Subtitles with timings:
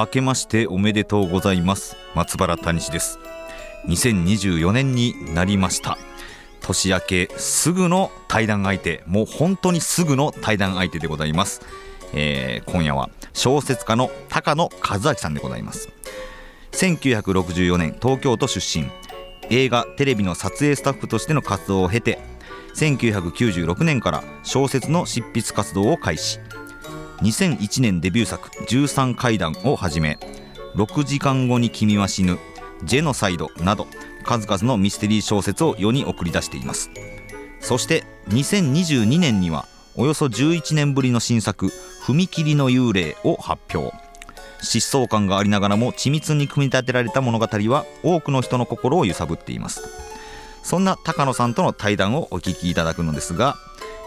[0.00, 1.96] 明けましておめでとうございます。
[2.14, 3.18] 松原谷氏です。
[3.86, 5.98] 2024年になりました。
[6.60, 11.60] 年明けすぐの対談相手もう本当にすぐの対談相手でございます、
[12.14, 15.90] えー、今夜は小説家の高野和明さんでございます。
[16.72, 18.90] 1964年東京都出身。
[19.50, 22.18] 映画テレビの撮影スタッフとしての活動を経て
[22.74, 26.40] 1996年から小説の執筆活動を開始。
[27.22, 30.18] 2001年デビュー作「13階段」をはじめ
[30.74, 32.38] 「6時間後に君は死ぬ」
[32.84, 33.86] 「ジェノサイド」など
[34.24, 36.90] 数々のミステリー小説を世に送り出しています。
[37.60, 41.72] そして2022年にはおよそ11年ぶりの新作
[42.04, 43.94] 「踏切の幽霊」を発表。
[44.60, 49.82] 疾走感がありながらも緻密に組み立てられた物語は多くの人の心を揺さぶっています。
[50.62, 53.56] そんな高野さんとの対談をお聞きいただくのですが、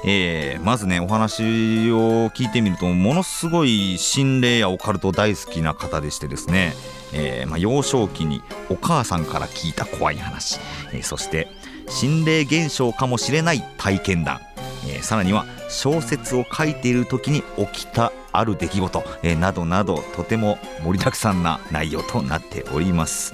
[0.05, 6.73] えー、まずねお話を聞いてみるとものすごい心霊やオカルト大好きな方でしてですね、
[7.13, 10.59] えー、まあ、幼少期にお母さんから聞いた怖い話、
[10.93, 11.47] えー、そして
[11.87, 14.41] 心霊現象かもしれない体験談、
[14.89, 23.33] えさらには小説を書いている時に起きたある出来事、えなどなどとても盛りだくさんな内容となっております。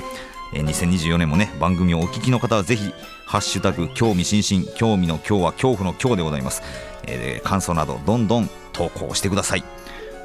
[0.53, 2.93] え2024年もね番組をお聞きの方はぜひ
[3.25, 6.61] ハッシュタグ興味津々興味の今日は恐怖の今日でございます、
[7.07, 9.63] えー、感想などどんどん投稿してください。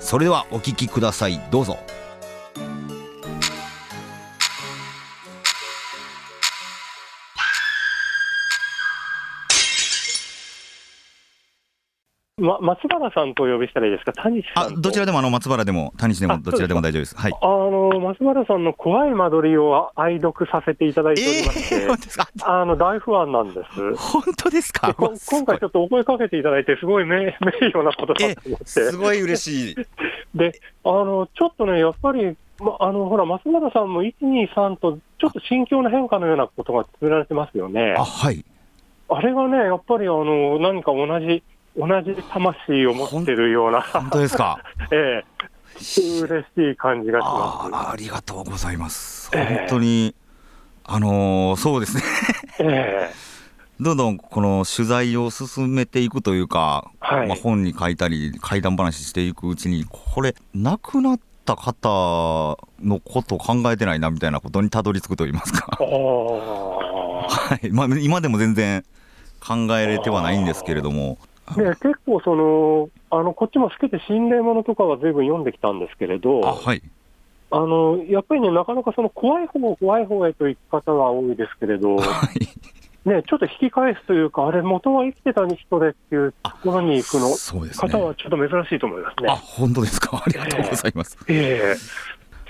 [0.01, 1.41] それではお聴きください。
[1.51, 1.79] どうぞ。
[12.39, 17.17] ま、松原さんとお呼びしたらいいですか、谷あどちらでもあの松原でも、谷氏でもどちらでも大丈夫です。
[17.17, 23.97] はい、あの松原さんの怖い間取りを愛読させていただいておりまして、えー、あの大ファンなんです。
[23.97, 24.95] 本当ですか？
[24.95, 27.33] 今回ちょっとお声かけていただいて、すごい名名
[27.73, 28.67] 誉なことだと思って。
[28.67, 29.77] すごい嬉しい。
[30.35, 37.95] で、あのちょっとね、やっぱり、ま、あのほら、松原さんも1、2、3と、ちょっと心境の変化のようなことが作られてますよね。
[37.99, 38.45] あはい
[39.11, 41.43] あれがね、やっぱりあの何か同じ
[41.79, 44.59] 同じ魂を持ってるような、本当ですか？
[44.91, 45.25] ええ。
[45.79, 47.75] 嬉しい感じがします。
[47.77, 49.31] あありがとうございます。
[49.33, 50.15] 本当に、
[50.87, 52.03] えー、あのー、そうですね。
[52.59, 53.15] えー、
[53.85, 65.69] どんどんこの取材を進めていくというか、はい、まあ、本に書いたり怪談話していくうちにこれ亡くなった方のことを考えてないなみたいなことにたどり着くといいますか。
[65.79, 67.71] はい。
[67.71, 68.85] まあ、今でも全然
[69.41, 71.19] 考えれてはないんですけれども
[71.57, 76.83] で結構そのあの、こっちも好きで心霊ものとかはずいぶん読んできたんですけれど、はい、
[77.51, 87.31] あのやっぱりね、なかなかその怖い方怖い方へと行く方が多いですけれど、はい、ね、ちょっと引き返すというか、あれ、元は生きてた人でっていうところに行くの、
[87.65, 89.31] ね、方はちょっと珍しいと思いますね。
[89.31, 91.19] あ本当ですか、ありがとうございます。
[91.29, 91.73] えー、え。
[91.73, 91.77] ー、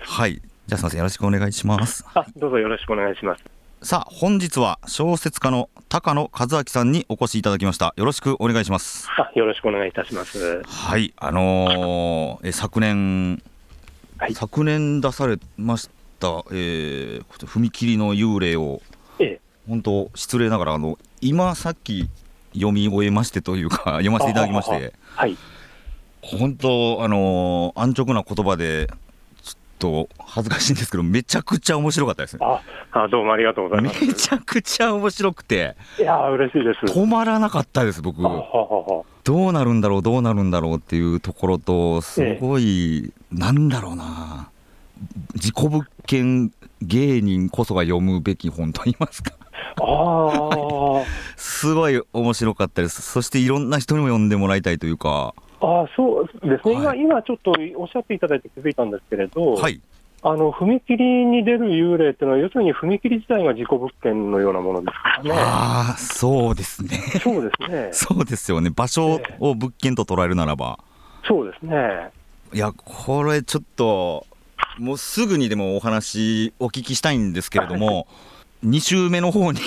[0.04, 0.34] はい。
[0.34, 0.98] じゃあすみません。
[0.98, 2.04] よろしくお願いします。
[2.14, 7.94] あどうぞよろしくお願いしますさあ本日は小説家の高野和明さんにお越しいただきました。
[7.96, 9.06] よろしくお願いします。
[9.36, 10.64] よろしくお願いいたします。
[10.64, 13.40] はいあのー、え昨年、
[14.18, 15.88] はい、昨年出されまし
[16.18, 18.82] た、えー、踏切の幽霊を、
[19.20, 22.10] ええ、本当失礼ながらあの今さっき
[22.54, 24.92] 読み終えましてというか読ませていただきまして。
[25.14, 25.36] はい。
[26.20, 28.88] 本当あのー、安直な言葉で
[29.78, 32.40] と恥ずかしいんですけど、めちゃくちゃ面白かったですね。
[32.44, 32.60] あ
[32.92, 34.04] あどうもありがとうございます。
[34.04, 36.92] めちゃくちゃ面白くて、いや嬉しいです。
[36.92, 38.22] 止まらなかったです、僕。
[38.22, 39.04] ど
[39.48, 44.48] うなるんだろう、どうなるんだろうっていうところと、すごい、ええ、なんだろうな、
[45.34, 46.50] 事故物件
[46.82, 49.32] 芸人こそが読むべき本と言いますか。
[49.80, 51.02] あ
[51.36, 55.34] すごい面白かったです、そしていろんな人にも読んでもらいたいというか。
[55.60, 59.80] あそうですね、はい、今、今ちょっとおっしゃっていただいて気づいたんですけれど、はい、
[60.22, 65.30] あの踏切に出る幽霊っていうのは、要するに踏切自体が事故物件のようなものですからね。
[65.34, 66.98] あそうですね。
[67.22, 67.88] そうですね。
[67.94, 70.78] そうですよね、場所を物件と捉えるならば。
[71.22, 72.10] えー、そうですね。
[72.52, 74.26] いや、これちょっと、
[74.78, 77.92] もうすぐにでもお話お聞きしたいんですけれども、は
[78.64, 79.60] い、2週目の方に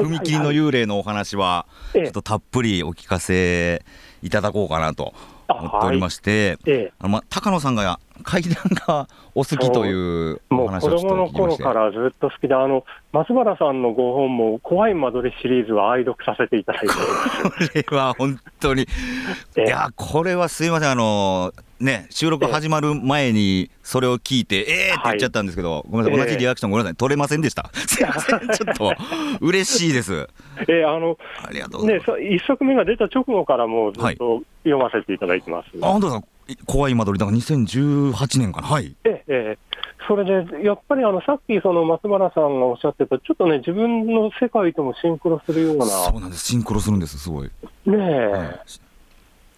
[0.00, 3.84] 踏切の幽霊のお話は、ちょっとたっぷりお聞かせ
[4.22, 5.14] いただこうかなと
[5.48, 8.54] 思っておりまして、はい、えあのまあ、高野さんが階段
[8.86, 11.08] がお好きというお話をちょっと聞きまして。
[11.08, 16.88] もう子供の頃からずっと好きで、あの松原さんのご本も、怖い間取りシリーズは愛読させていただいて
[17.84, 18.86] これは本当に、い
[19.56, 21.52] や、これはすいません、あの
[21.82, 27.70] ね、収録始まる前にそれを聞いて、ええーって言っちゃったんですけど、ごめんなさい、同じリアクション、ごめんなさい、取れませんでした。
[27.74, 28.94] すいません、ちょっと
[29.40, 30.28] 嬉しいです。
[30.60, 35.76] えー、あのありがとうね、一作目が出た直後からもうずっと読ませていただいてます。
[35.76, 36.22] はい、あ本当だ
[36.66, 38.94] 怖い間取り、だから2018年かな、はい。
[39.04, 39.58] ええ
[40.08, 45.86] それで、やっぱりあのさっき、その松原さんがおっしゃってた、ちょっとね、自分の世界ともシンクロするような。
[45.86, 47.46] そうなんです、シンクロするんです、すごい。
[47.46, 47.50] ね
[47.86, 48.60] え、はい、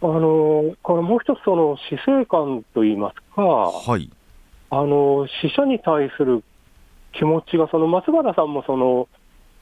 [0.05, 4.11] あのこれもう一つ、その死生観といいますか、はい、
[4.69, 6.45] あの死者に対する
[7.13, 9.09] 気持ちが、その松原さんもその、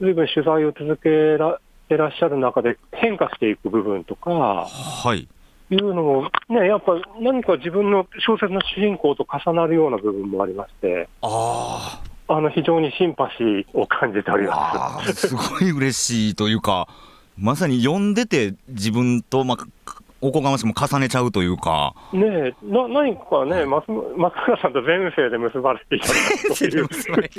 [0.01, 5.29] ずいぶん取材を続けらてらっしゃる中で変化していく部分とか、はい、
[5.69, 15.29] いうのも、ね、やっぱ何か自分の小説の主人公と重なるような部分もありまして、ああの非常にシンパシーを感じております。
[15.29, 16.89] すごい嬉しいというか、
[17.37, 21.93] まさに読んでて、自分と、まあ、おこがましくも重ねちゃうというか。
[22.13, 26.07] ねえ、な何かね、松松村さんと前世で結ばれていた
[26.55, 26.87] という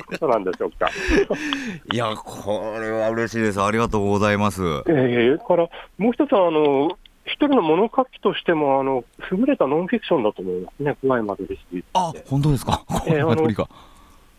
[0.04, 0.90] ことなんでしょうか。
[1.90, 3.62] いや、これは嬉しいです。
[3.62, 4.62] ありがとうございます。
[4.62, 5.66] ええー、から
[5.96, 6.90] もう一つあの、
[7.25, 9.02] 一人の物書きとしても、あの
[9.32, 12.82] 優れたノンフィクションだと思いますね、怖い間取りシあ、本当ですか？
[12.87, 13.66] 怖い間取りが。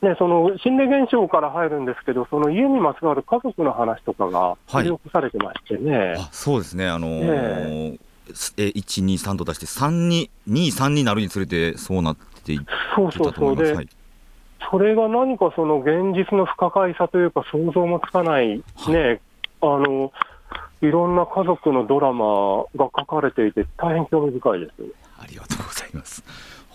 [0.04, 8.00] ね、その心霊現象から入るんですけど、その家にまつわる家族の話とかが記録されてましてね、はい、あそうですね、あのーねえ1、
[8.34, 13.18] 2、3と出して、3に、2、3になるにつれて、そうなっていったと思います。
[13.18, 13.56] そうそうそう。
[13.56, 13.90] で、はい、
[14.72, 19.22] それが何かその現実の不可解さというか、想像もつかない、はい、ね、
[19.62, 20.12] あの
[20.82, 24.72] いろんな家族のドラマが書かれていて、大変興味深いです
[25.18, 26.24] ありがとうございます。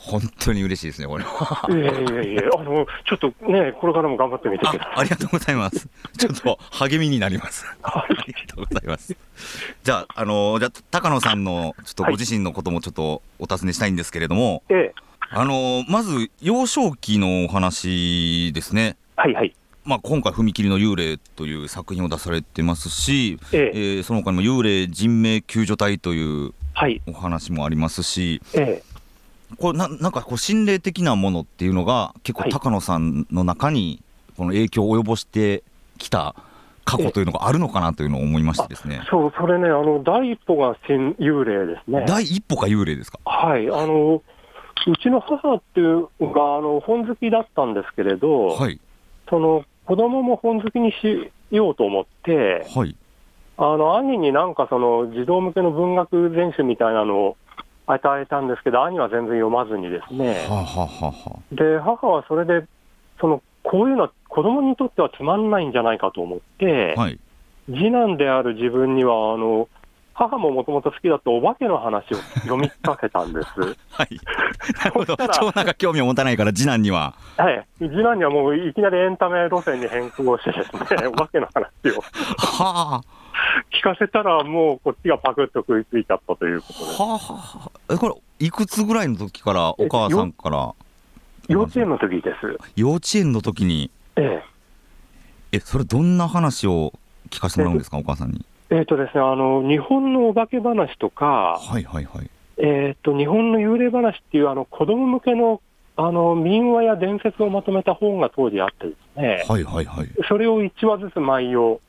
[0.03, 1.67] 本当に嬉しいですね、これは。
[1.69, 4.93] いやいやいや、あの、ちょっとね、これからも頑張ってみてください。
[4.97, 5.89] ありがとうございます。
[6.19, 7.67] ちょっと励みになります。
[7.83, 9.15] ありがとうございます。
[9.85, 14.93] じゃあ、あの、じゃ高野さんの、ちょっとご自身のこともちょっとお尋ねしたいんですけれども、はい、
[15.33, 18.97] あの、まず、幼少期のお話ですね。
[19.17, 19.55] はいはい。
[19.85, 26.55] まあ、今回、踏切の幽霊という作品を出されてますし、えええー、その他にも幽霊人命救助隊という
[27.07, 28.90] お話もありますし、ええ、
[29.59, 34.03] これななんかこう心霊的なものっていうのが結構高野さんの中に
[34.37, 35.63] この影響を及ぼして
[35.99, 36.35] きた
[36.85, 39.03] 過去というのがあるのかなというのを思いましてですね。
[39.11, 42.05] そうそれねあの第一歩が幽霊ですね。
[42.07, 43.19] 第一歩が幽霊ですか？
[43.25, 44.23] はいあの
[44.87, 48.81] うちの母っていうがあの本好きだったんですけれど、はい、
[49.29, 52.97] その子供も本好きにしようと思って、はい、
[53.59, 57.37] あの兄になんかその児童向けの文学全集みたいなのを
[57.93, 62.67] 与えたんですけど、兄は全然読まずにですね、はははで母はそれで
[63.21, 67.19] その、こういうのは子供にとってはつまんないんじゃないかと思って、はい、
[67.67, 69.69] 次男である自分には、あの
[70.15, 73.49] 母ももともと好きだったお化けの話を読み聞かせたんです。
[73.91, 74.21] はい、
[74.79, 77.15] なるほど、長男が興味を持たないから、次男には。
[77.39, 82.01] はい、次男にはもういきなりエンタメ路線に変更してですね、 お化けの話を。
[82.37, 83.20] はあ
[83.81, 86.85] 聞かせたら、もうこっちがパクッと食いついちゃったということで。
[86.85, 90.75] はあ、はあ、これ、いくつぐらいの時から、お母さんから？
[91.49, 92.59] 幼稚園の時です。
[92.77, 93.91] 幼稚園の時に？
[94.17, 94.43] え
[95.53, 95.57] え。
[95.57, 96.93] え、それ、どんな話を
[97.31, 98.45] 聞かせてもらうんですか、お母さんに。
[98.69, 102.31] えっ、とですね、あの、日本のお化け話とか、はいはいはい。
[102.59, 105.63] えっ、と、日本の幽霊話っていう、あの、子供向けの、
[105.97, 109.45] あの、民話や伝説をまとめた本が当時あってですね。
[109.49, 110.09] はいはいはい。
[110.29, 111.81] それを1話ずつ毎夜、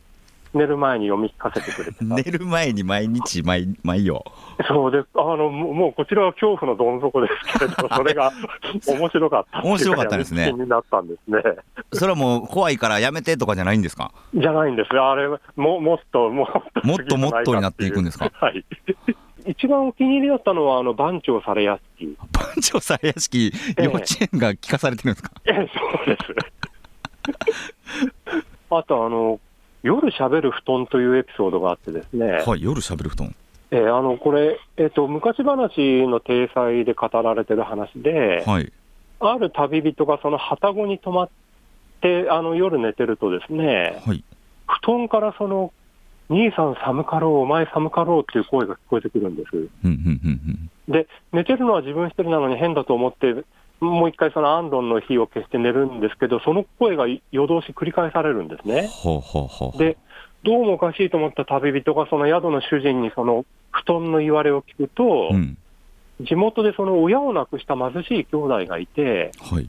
[0.53, 4.19] 寝る前に読み聞かせてくれて 寝る前に毎日毎、毎夜。
[4.67, 8.31] そうであの、もうこちらは恐怖のどん底ですけれど、それが
[8.87, 10.51] 面白かった面白かったですね。
[10.51, 11.41] になったんですね。
[11.93, 14.11] それはもう怖いからやめてとかじゃないんですか？
[14.33, 14.89] じゃないんです。
[14.99, 16.47] あれ、ももっと、もっ
[16.81, 18.29] と、もっともっとになっていくんですか？
[18.33, 18.65] はい。
[19.47, 22.15] 一番お気に入りだったのは、あの番長され屋敷。
[22.31, 25.31] 番長され屋敷、幼稚園が聞かされてるんですか？
[25.45, 26.35] ええ、そうです。
[28.69, 29.39] あと、あの、
[29.83, 32.43] 夜しゃべる布団というエピソードがあってですね。
[32.45, 33.35] はい、夜しゃべる布団。
[33.71, 38.71] えー、あのこれ、えーと、昔話の体裁で語られてる話で、はい、
[39.21, 41.29] ある旅人がその旅籠に泊まっ
[42.01, 44.23] てあの夜寝てるとですね、はい、
[44.67, 45.71] 布団からその
[46.31, 49.69] 兄さん寒かろう、お前寒かろうっていう声が聞こえてくるんです。
[50.87, 53.43] で、寝てるのは自分一人なのに変だと思って、
[53.81, 58.87] もう一回そのアンドンの火を消して寝るんですけど、その声が夜通し繰り返されるんですね。
[59.77, 59.97] で、
[60.43, 65.57] どうもおかしいと思った旅人がその宿の主人にその布団の言われを聞くと、うん、
[66.21, 69.67] 地元でその親を亡くした貧しい兄弟がいて、はい。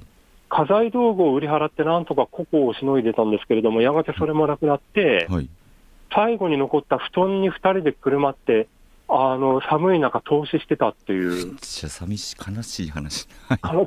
[0.55, 5.49] 家財道具を売り払ってなんとか個々をしのいでたんですけれども、やがてそれもなくなって、はい。
[6.15, 8.69] 最後に残った布団に2人でくるまって、
[9.15, 13.29] あの寒い中、投資してたっていうめっ、ちゃ寂しい、悲しい話。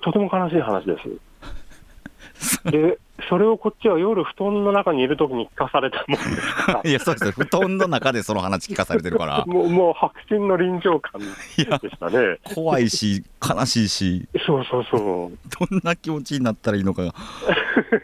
[0.04, 2.62] とても悲しい話です。
[2.70, 7.32] で、それをこっちは夜、布団の中にいるときに聞かされたもんですから いや、そうですよ。
[7.32, 12.38] 布団の中でその話聞かされてるから、 もうもう白真の臨場感でしたね。
[12.44, 15.68] 怖いし、悲しいし、そうそうそう。
[15.70, 17.14] どんな気持ちになったらいいのかが。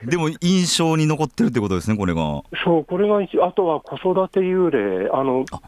[0.05, 2.41] でも、印象に残ってるってことですね、これが。
[2.63, 5.59] そう、これが一、あとは子育て幽霊、あのあ、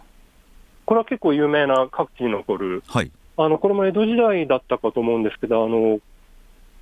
[0.86, 3.12] これは結構有名な各地に残る、はい。
[3.38, 6.00] あの、これも江戸時代だったかと思うんですけど、あの、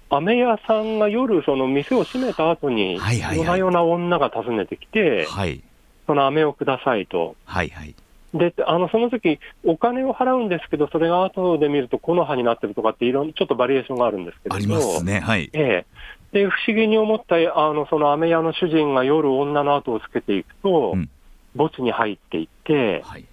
[0.10, 3.00] 飴屋さんが夜、その店を閉めた後に、
[3.36, 5.62] 夜な夜な女が訪ねてきて、はい。
[6.08, 7.36] その飴をくださいと。
[7.46, 7.96] はいはい。
[8.34, 14.56] で、あの、その時、お金を払うんですけど、それが後で見ると木の葉になってるとかっていろんな、ちょっとバリエーションがあるんですけど。
[14.56, 15.20] ありますね。
[15.20, 15.50] はい。
[15.54, 15.86] ええ。
[16.34, 21.10] で、不思議に思った、あの、その飴屋の主人が夜女の後をつけていくと、うん
[21.58, 23.26] 墓地に入っていって、はい。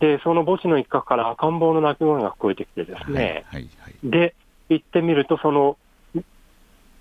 [0.00, 3.12] で、その墓地の一角から赤ん坊の鳴き声が聞こえてきてですはい。
[3.12, 3.68] ね、はい。
[3.78, 4.10] はい。
[4.10, 4.34] で、
[4.70, 5.76] 行ってみると、その、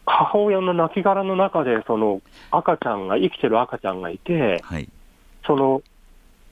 [0.05, 4.89] 母親の亡骸の中で、その赤ちゃんが、生きてる赤ちゃんがいて、はい。
[5.45, 5.81] その、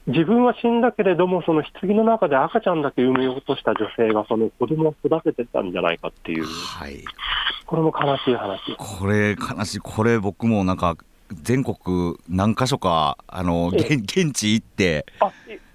[0.06, 7.04] 自分は死んだけれども、その棺の中で赤ちゃんだけ産み落とした女性が、その子供を育ててたんじゃないかっていう、はい。
[7.66, 8.74] これも悲しい話。
[8.78, 10.96] これ悲しい、これ僕もなんか
[11.42, 15.30] 全国何箇所かあのえ現 現地行って、あ、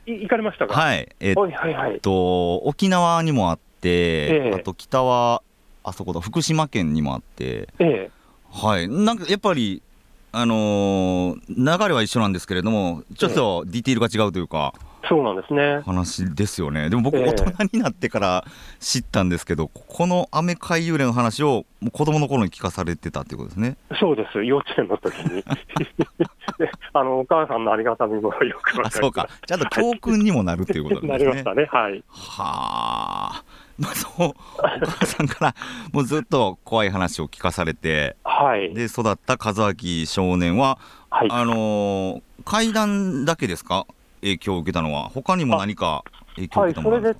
[0.05, 0.73] 行かれましたか？
[0.73, 1.99] はい、えっはいはいはい。
[1.99, 5.41] と沖縄にもあって、ええあと北は
[5.83, 8.11] あそこだ福島県にもあって、ええ。
[8.51, 9.81] はい、なんかやっぱり
[10.31, 14.73] あのー流れは一緒なんですけれども、ちょっとディティールが違うというか。
[15.07, 15.81] そうなんですね。
[15.85, 18.45] 話ですよねでも僕、ええ大人になってから
[18.79, 23.77] 知ったんですけど、このアメ海幽霊の話をもう子供の頃に聞かされてたっていうことですね。
[23.99, 24.43] そうです。
[24.43, 25.43] 幼稚園の時に。
[26.57, 31.17] であの、お母さんのありがたみもよくわかあそうか、ちゃんと教訓にもなるっていうことですね。
[31.17, 31.67] りましたね。
[31.71, 32.03] はい。
[32.07, 33.43] はあ、
[33.77, 34.33] まあ、そう、お
[34.85, 35.55] 母さんから
[35.91, 38.73] もうずっと怖い話を聞かされて、はい。
[38.73, 40.77] で育った和明少年は、
[41.09, 41.27] はい。
[41.31, 43.87] あのー階段だけですか、
[44.23, 46.03] 影響を受けたのは、他にも何か
[46.35, 47.19] 影響をはい、受けたものなんでそれ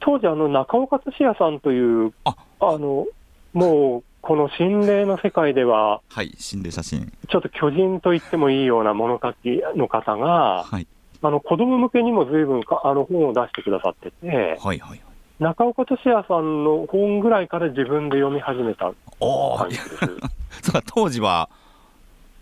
[0.00, 3.06] 当時、あの、中岡寿也さんという、ああの、
[3.52, 7.12] もう、この心霊の世界では、はい、心霊写真。
[7.28, 10.86] ちょっと巨人と言ってもいいような物書きの方が、はい、
[11.22, 15.00] あの、子供向けにも随分か、あの、本を出してくださってて、はい、はいはい。
[15.40, 18.92] 中岡寿也さんの本ぐらいから自分で読み始めた。
[19.20, 19.98] 感じです。
[20.62, 21.48] そうか当時は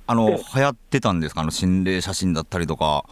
[0.06, 0.36] あのえ。
[0.54, 1.40] 流行ってたんですか？
[1.40, 3.04] あの心霊写真だったりとか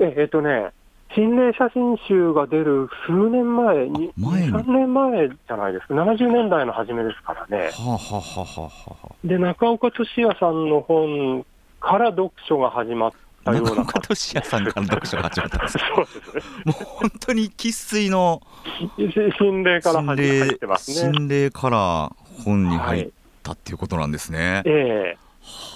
[0.00, 0.70] え、えっとね、
[1.14, 7.70] 心霊写真集が出る数年前に、あ前に？3年前じゃないですか、70年代の初めですからね。
[7.72, 11.44] はあ、はあはあはあはあ、で、中岡俊也さんの本
[11.80, 13.12] から読書が始まっ
[13.44, 16.42] たような中岡俊也さんから読書が始まったんです そうですね。
[16.66, 18.42] もう本当に生粋の
[18.98, 21.12] し心霊から心始ま霊ってますね。
[21.14, 22.12] 心霊から
[22.44, 23.12] 本に入っはい。
[23.42, 25.16] たっていうことなんですね、え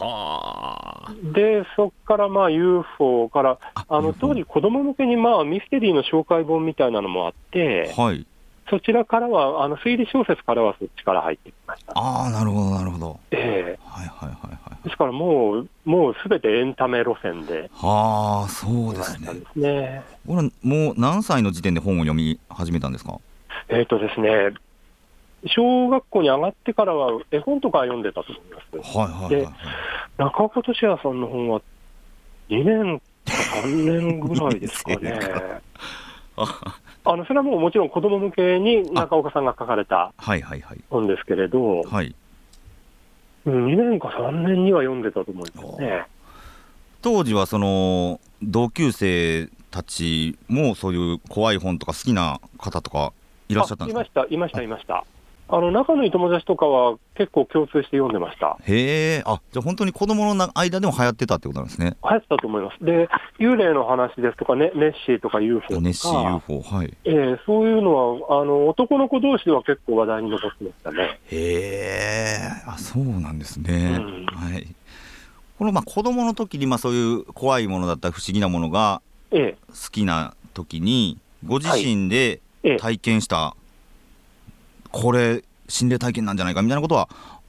[0.00, 1.12] はあ。
[1.34, 8.26] えで、そこからまあ UFO から、ああの当時、子供向けにまあミステリーの紹介本みたいなのもあって、はい。
[8.70, 11.92] そちらからは、あの推理小説からはそっちから入ってきました。
[11.96, 13.20] ああなるほどなるほど。
[13.30, 13.78] ええ。
[13.84, 14.84] はいはいはいはい。
[14.84, 19.28] ですからもう、もうすべてエンタメ路線で、はあそうですね。
[19.52, 20.02] すね。
[20.26, 23.18] これもう何歳の時点で本を読み始めたんですか？
[23.68, 24.52] えっ、とですね、
[25.46, 28.98] 小学校に上がってからは絵本とか読んでたと思います。
[28.98, 29.54] はいはいはいはい
[30.18, 31.60] 中岡俊也さんの本は
[32.48, 33.32] 2年か
[33.64, 35.18] 3年ぐらいですかね。
[36.36, 40.12] あ あのそれはもうもちろん子供向けに中岡さんが書かれた
[40.90, 42.14] 本ですけれど、はい
[43.44, 46.04] うん2年か3年には読んでたと思いますね。
[47.00, 53.12] 当時はその同級生たちもそういう怖い本とか好きな方とか
[53.48, 54.00] いらっしゃったんですか？
[54.00, 55.04] あいました、いました、いました。
[55.48, 58.56] あの仲のいい友達とかは結構共通して読んでました。
[58.62, 59.22] へえ。
[59.26, 61.96] あじゃあ本当に子供のな間でも流行ってたってことなんですね。
[62.02, 62.84] 流行ってたと思います。
[62.84, 63.08] で、
[63.38, 66.96] 幽霊の話ですとか、ね、ネッシーとか UFO とか、ネッシー UFO はい。
[67.04, 71.20] えーそういうのはあの男の子同士では結構話題に残ってましたね。
[71.30, 72.38] へえ。
[72.66, 74.26] あそうなんですね、うん。
[74.26, 74.66] はい。
[75.58, 82.76] このまあ子供の時にまあそういう怖いものだったり不思議なものがえ好きな時にご自身でえええ。
[82.76, 83.56] 体験した、
[84.92, 87.08] これ心霊体験なんじゃないかみたいなことは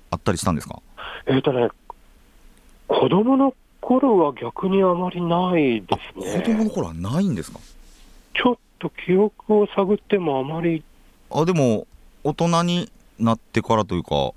[0.10, 0.82] あったりしたんですか？
[1.28, 1.70] えーとね、
[2.88, 6.42] 子供の頃は逆にあまりないであすね。
[6.42, 7.60] 子供の頃はないんですか？
[8.34, 10.84] ちょっと記憶を探ってもあまり。
[11.32, 11.86] あでも
[12.24, 14.32] 大人になってからというか。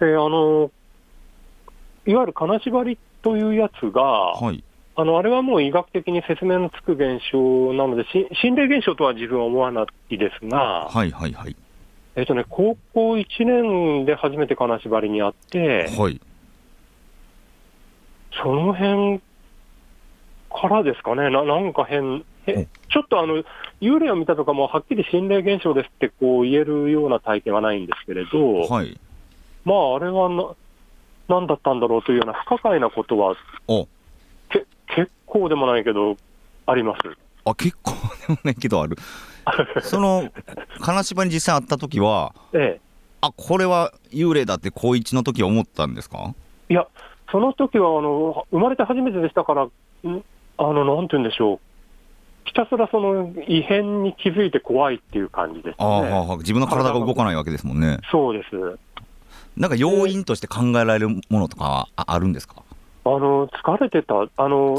[0.00, 0.70] えー、あの
[2.06, 4.64] いわゆる金縛りというやつが、はい、
[4.96, 8.04] あのあれはもう医学的に説明のつく現象なので、
[8.40, 11.56] 心霊現象とは自分は思わないですが、はいはいはい
[12.16, 16.20] えっ、とね、高校1年で初めて金縛りにあって、はい、
[18.42, 19.20] その辺
[20.50, 23.44] からですかね、ななんか変、えちょっとあの
[23.80, 28.98] 幽霊を見たとかも、はっきり心霊現象ですってこう言えるような体験はないんですけれど、はい、
[29.64, 30.54] まあ、あれはな
[31.28, 33.36] 何だったんだろうというような不可解なことは、
[34.48, 36.16] け結構でもないけど、
[36.66, 37.00] あります。
[37.44, 37.92] あ結構
[38.26, 38.96] でもないけどある。
[39.82, 40.28] その
[40.80, 42.80] 金縛に実際会った時は、ええ、
[43.20, 46.34] あこれは幽霊だって高一の時思ったんですか？
[46.68, 46.86] いや、
[47.30, 49.68] その時はあの生まれて初めてでしたから、あ
[50.62, 51.60] のなんて言うんでしょう、
[52.44, 57.98] ひたすらその異変に気づいて怖いっていう感じです、ね、あ自分の体が動かないわけですもんね。
[58.10, 58.78] そうです。
[59.56, 62.62] なんか要因として考えられるものとかはあるんですか？
[63.02, 64.78] あの疲れてた、あの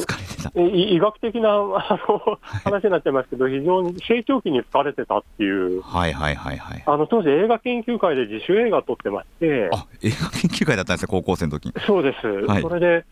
[0.56, 13.06] 医学的なあの話になっちゃいますけど、非常に成長期に疲れてたっていう、はいはいはいはい、あの当時、映画研究会で自主映画撮ってまして、あ映画研究会だったんですよ、高校生の時そうです、はい、それで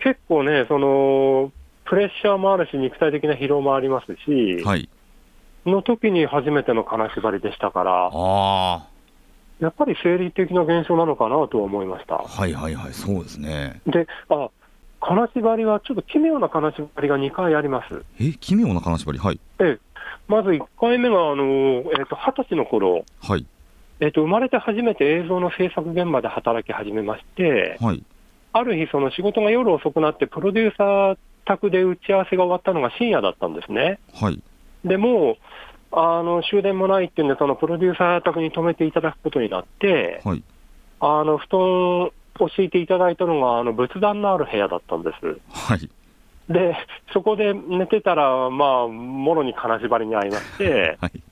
[0.00, 1.52] 結構ね、その
[1.84, 4.88] プレッシャーもあるし、肉体的な疲労もありますし、はい、
[5.66, 8.10] の時に初めての金縛りでしたから。
[8.12, 8.88] あ
[9.60, 13.80] やっぱり生理的な現象なのかなとは思いましたはいはいはい、そうですね。
[13.86, 14.50] で、あ
[15.00, 18.04] 金縛りはちょっと奇妙な金縛りが2回あります。
[18.20, 19.40] え、奇妙な金縛り、はい。
[19.60, 19.78] え
[20.26, 23.46] まず1回目が、あのえーと、20歳の頃はい
[24.00, 28.02] えーと、生まれて初めて映像の制作現場で働き始めまして、はい、
[28.52, 33.98] ある日、その仕事が夜遅くなって、プロデューサー宅で打ち合わせが終わったのが深夜だったんですね。
[34.14, 34.40] はい、
[34.84, 35.36] でも
[35.90, 40.42] あの終電もないっていうんで、そのプロデューサー宅に泊めていただくことになって、はい、
[41.00, 41.60] あの布団
[42.40, 45.40] を敷いていただいたのが、あの仏壇のある部屋だったんです。
[45.50, 45.90] はい、
[46.48, 46.76] で、
[47.12, 51.22] そこで寝てたら、まあ、もろに金縛りに遭いまして、 はい、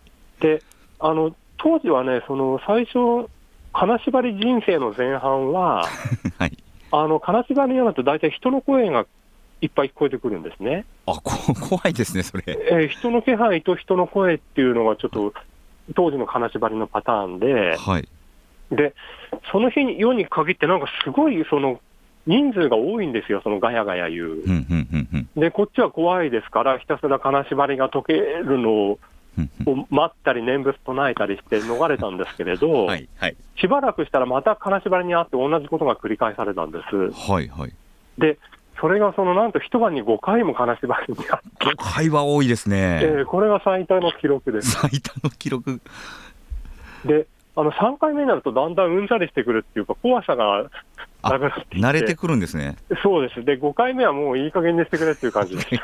[0.41, 0.63] で
[0.99, 3.29] あの当時はね、その最初、
[3.73, 5.85] 金縛り人生の前半は、
[6.39, 6.57] はい、
[6.93, 9.07] あの金縛りになると、大体人の声が
[9.61, 10.85] いっぱい聞こえてくるんですね。
[11.07, 11.33] あこ
[11.69, 15.33] 怖いですね、それ、えー、人の気配と人の声っていうのが、ちょっと
[15.95, 18.09] 当時の金縛りのパターンで、はい、
[18.71, 18.95] で
[19.51, 21.81] その日に夜に限って、なんかすごいその
[22.27, 24.43] 人数が多いんですよ、そのガヤガヤ言う。
[25.37, 28.99] で、こっちは怖いですから、ひたすら金縛りが解けるのを
[29.91, 36.97] 待ったり、念仏唱えたりして逃れたんですけれど、 はいはい、しばらくしたらまた金縛りにあって、同じことが繰り返されたんです。
[37.31, 37.73] はいはい、
[38.19, 38.39] で
[38.81, 41.67] それがそのなんと一晩に5回も金縛りにあって。
[41.67, 43.01] 5回は多いですね。
[43.03, 44.73] えー、これが最多の記録です。
[44.73, 45.81] 最多の記録。
[47.05, 50.71] で、あの3回目になるとだんだんうんざりしてくるっていうか、怖さが
[51.23, 52.77] なくなって慣れてくるんですね。
[53.03, 53.45] そうです。
[53.45, 55.69] で、5回目はもういい加減にしてくれっていう感じです。
[55.75, 55.79] い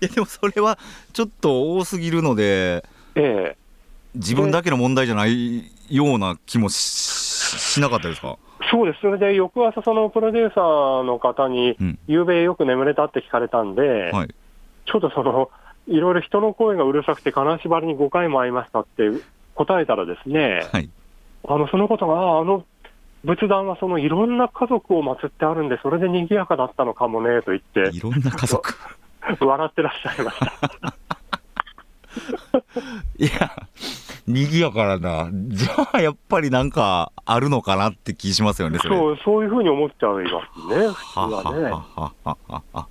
[0.00, 0.76] や、でもそれは
[1.12, 2.84] ちょっと多すぎるので、
[3.14, 3.56] ええ、
[4.16, 8.36] 自分だけの問題じゃないような気もしなかったですか？
[8.74, 11.76] そうです、それで翌朝、そのプロデューサーの方に、
[12.08, 14.34] ゆうべよく眠れたって聞かれたんで、はい、
[14.84, 15.50] ちょっとその、
[15.86, 19.10] いろいろ人の声がうるさくて、金縛りに5回も会いましたって
[19.54, 20.90] 答えたらですね、はい、
[21.46, 22.64] あのそのことが、あの
[23.22, 28.74] 仏壇はそのいろんな家族を祀ってあるんで、それで賑やかだったのかもねと言って、いろんな家族。
[29.40, 30.94] 笑ってらっしゃいました。
[33.16, 33.50] いや、
[34.26, 42.86] 賑やかな、じゃあやっぱりなんかあるのかなって気しますよね、そそうそういうふうに思っちゃいますね、普通はね。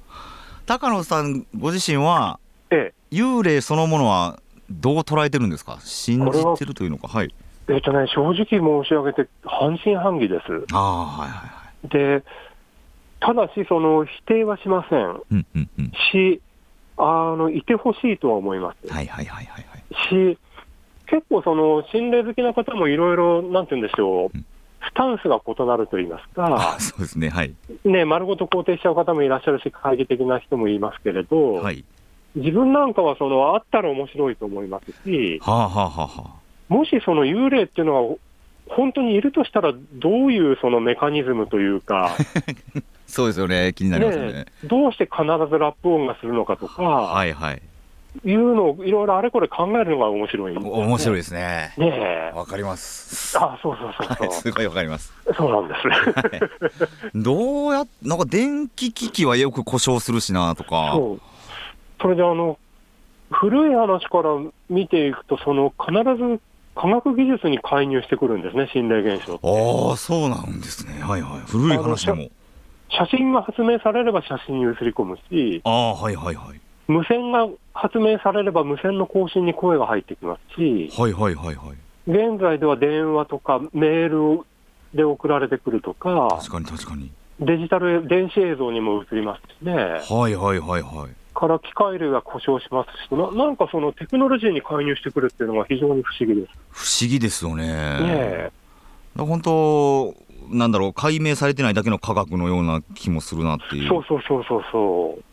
[0.66, 7.34] 高野さんご自身は、ええ、幽霊そのものはどう捉えてるんですか、信じてるというのか、はい、
[7.68, 10.46] えっ、とね、正直申し上げて、半信半疑です。
[10.72, 12.24] あはいはいはい、で
[13.20, 16.42] ただし、その否定はしません、うんうんうん、し
[16.98, 18.94] あのいてほしいとは思います。
[18.94, 19.64] はいはいはいはい、
[20.10, 20.38] し
[21.14, 24.38] 結構その心霊好きな方もいろいろ、なんて言うんでしょう、
[24.84, 27.54] スタンスが異なると言いますか、そうですね、はい。
[27.86, 31.86] ね、丸ごと肯定しちゃう方もいらっしゃるし、懐疑的な人もいますけれど、はい、
[32.34, 36.34] 自分なんかはそのあったら面白いと思いますし、はあはあはあ、
[36.68, 38.16] もしその幽霊っていうのが
[38.76, 42.18] 本当にいるとしたら、どういうそのメカニズムというか、
[43.06, 47.62] そうですよね、気になりますね、ね、どうして必ずラップ音がするのかとか、はいはい、
[48.24, 51.74] いうのをいろいろあれこれ考えるのが面白い、ね、面白いですね。
[51.78, 53.38] ねわかります。
[53.38, 55.14] あそうそうそうそう、すごいわかります。
[55.36, 55.96] そうなんですね。
[55.96, 60.92] はい、どうやなんか電気機器はよく故障するしなとか。
[60.94, 61.22] そう。
[62.02, 62.58] それであの
[63.32, 64.30] 古い話から
[64.70, 66.40] 見ていくと、その必ず
[66.76, 71.02] 科学技術に介入してくるんですね、心霊現象ああ、そうなんですね。
[71.02, 71.40] はいはい。
[71.48, 72.30] 古い話でも。
[72.90, 76.63] 写真が発明されれば写真に写り込むし、ああ、はいはいはい。
[76.88, 81.78] 無線が発明されれば無線の更新に声が入ってきますし、はいはいはいはい。
[82.08, 84.46] 現在では電話とかメール
[84.94, 87.12] で送られてくるとか、確かに確かに。
[87.40, 89.74] デジタル電子映像にも映りますしね。
[89.74, 91.16] はいはいはいはい。
[91.34, 96.54] から機械類が故障しますしな、なんかそのテクノロジーに介入してくるっていうのが非常に不思議です。
[96.70, 97.66] 不思議ですよね。
[97.66, 98.52] ね
[99.18, 100.16] 本当、
[100.50, 103.90] なんだろう、解明されてないだけの科学のような気もするなっていう。
[103.90, 105.24] そうそうそうそうそう。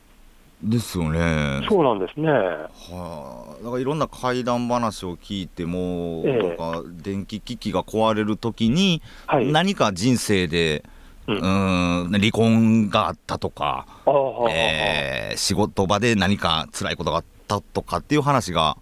[0.62, 1.66] ですよね。
[1.68, 2.29] そうなんですね。
[2.31, 9.51] はあ、だからいろんな怪談話を聞いても、ええとか電気機器が壊れるときに、はい。
[9.51, 10.85] 何か人生で、
[11.27, 18.77] ううんん、離婚があったとか、ああ、えー仕事場で何か辛いことがあったとかっていう話が、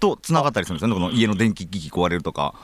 [0.00, 2.54] とつながったりするんですよね、この家の電気機器壊れるとか。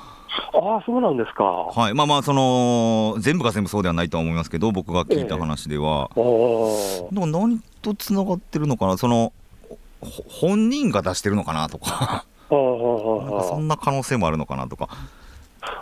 [0.53, 1.45] ああ、そうなんですか。
[1.45, 6.11] あはい、まあまあ、その、全部が全部そうではないとは思いますけど、僕が聞いた話では。
[6.11, 6.15] あ。
[6.15, 9.33] でも何とつながってるのかな、その、
[10.01, 14.89] ほ本人が出してるのかなとか、なんかそんな可能性もあるのかなとか。
[15.61, 15.79] ああ。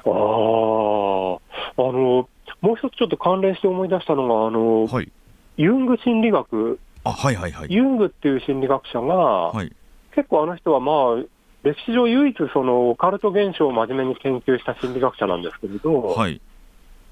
[1.79, 2.29] あの、
[2.61, 5.13] もう一つちょっと関連して思い出したのが、あの、はい。
[5.57, 7.73] ユング心理学、あ、はいはいはい。
[7.73, 9.73] ユングっていう心理学者が、はい。
[10.15, 11.25] 結構あの人はまあ、
[11.63, 16.41] 歴史上唯一そのオカルト現象を真面目に研究した心理学者なんですけれど、はい。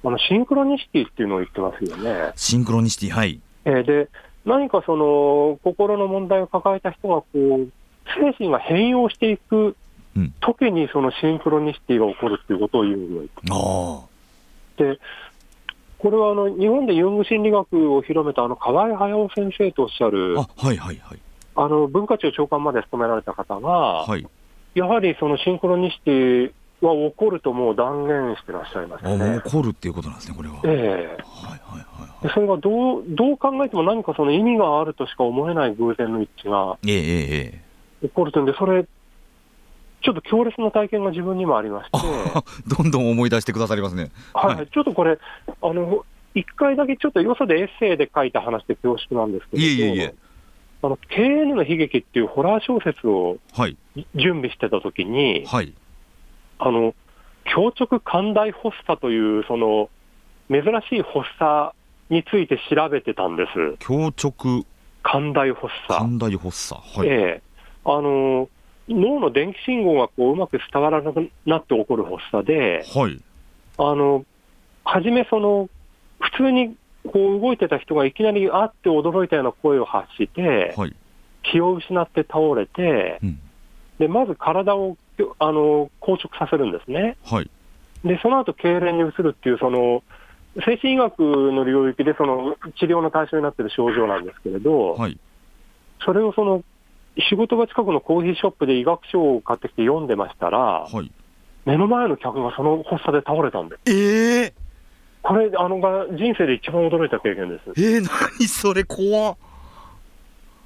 [0.04, 2.32] あのシンクロニシティっていうのを言ってますよね。
[2.36, 3.40] シンクロニシティ、はい。
[3.64, 4.08] えーで、
[4.44, 7.68] 何かその心の問題を抱えた人がこう、
[8.20, 9.76] 精神が変容していく
[10.16, 14.06] うん時にそのシンクロニシティが起こるっていうことを言うのあ
[14.76, 14.98] で、
[15.98, 21.18] これはあの日本でユング心理学を広めたあの河合駿先生とおっしゃるあ。、あ、はいはいはい。
[21.56, 23.68] あの文化庁長官まで務められた方が、
[24.04, 24.26] はい。
[24.74, 29.40] やはりそのシンクロニシティは起こるともう断言してらっしゃいますね。
[29.44, 30.56] 怒るっていうことなんですね、これは。
[30.56, 31.84] はいええはいはい
[32.22, 36.90] でそれがどうどう考えても何かその意味があるとしか思えない偶然の一致がい。
[36.90, 37.62] えええええ
[38.02, 38.08] え。
[38.08, 41.98] 起こるというんで、それ、ちょっと強烈な体験が自分にもありまして、
[42.34, 44.10] あ どんどん思い出してくださりますね。
[44.32, 45.18] はいはいちょっとこれ、
[45.62, 50.14] あの一回だけちょっとよそでエッセイで書いた話で恐縮なんですけど、いえいえいえ
[50.82, 53.76] あの KN の悲劇っていうホラー小説をはい。
[54.14, 55.72] 準備してたときに、はい。
[56.58, 56.94] あの
[57.44, 59.90] 強直寛大発作という、その
[60.50, 61.74] 珍しい発作
[62.10, 64.64] について調べてたんです、強直
[65.02, 66.00] 寛大発作。
[66.00, 66.80] 寛大発作。
[66.80, 67.08] はい。
[67.08, 67.42] ええ
[67.86, 68.48] あの
[68.88, 73.20] 脳の電気信号がこううまく伝わらなくなって起こる発作で、はい。
[73.78, 74.24] あの
[74.84, 75.68] 初め、その
[76.20, 76.76] 普通に
[77.10, 80.94] こう動いてた人がいきなりあって驚いたような声を発して、はい。
[81.42, 83.40] 気を失って倒れて、うん。
[83.98, 84.96] でまず体を
[85.38, 87.16] あの硬直させるんですね。
[87.24, 87.50] はい。
[88.04, 90.02] で、その後痙攣に移るっていう、その
[90.64, 95.18] 精神医学の領域でその治療の対象になっている症状なんですけれど、はい。
[96.04, 96.62] それをその
[97.28, 101.10] 仕事場近くのコーヒーショップで医学書を買ってきて読んでましたら、はい。
[101.64, 103.90] 目の前の客がその発作で倒れたんです。
[103.90, 104.54] ええ
[105.22, 107.70] これ、あのが人生で一番驚いた経験です。
[107.80, 108.06] えー、
[108.38, 109.36] 何それ怖っ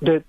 [0.03, 0.23] で、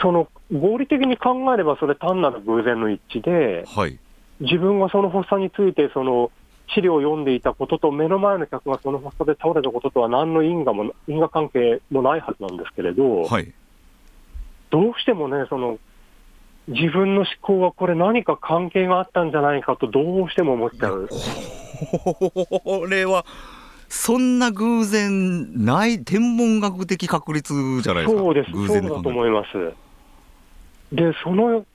[0.00, 3.98] その合理的に考えれば、それ単なる偶然の一致で、はい。
[4.40, 6.30] 自分がその発作について、その
[6.74, 13.52] 資料を読んでいたことと、目の前の客がその発作で倒れたこととは、何の因果も因果関係もないはずなんですけれど、はい。
[14.70, 15.78] どうしてもね、その
[16.68, 21.08] 自分の思考はこれ、何か関係があったんじゃないかと、どうしても思っちゃう。
[22.64, 23.24] これは、
[23.90, 28.22] そんな偶然ない、天文学的確率じゃないですか？
[28.22, 29.72] そうです、偶そう然で考えだと思います。
[30.92, 31.66] で、その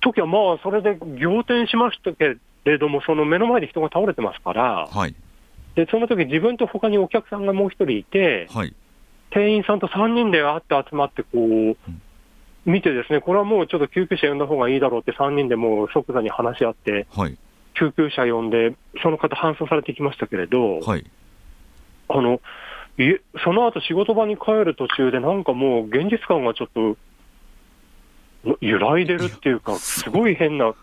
[0.00, 5.14] 時はまあ、それで仰天しましたけれども、その目の前で人が倒れてますから、はい。
[5.74, 8.74] でその時自分と他にお客さんがもう一人いて、はい。
[9.30, 11.76] 店員さんと3人であって集まって、こう、
[12.64, 17.36] 見てですね、これはもうちょっと救急車呼んだ方がいいだろうって3人でもう即座に話し合って、はい。
[17.74, 21.04] 救急車呼んで、その方搬送されてきましたけれど、はい。
[22.08, 22.40] あの、
[22.98, 26.96] いその後仕事場に帰る途中で、なんかもう現実感がちょっと、
[28.60, 30.74] 揺らいでるっていうか、すごい変な、